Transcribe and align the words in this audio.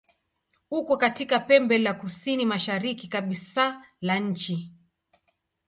Uko 0.71 0.97
katika 0.97 1.39
pembe 1.39 1.77
la 1.77 1.93
kusini-mashariki 1.93 3.07
kabisa 3.07 3.85
la 4.01 4.15
nchi. 4.19 4.71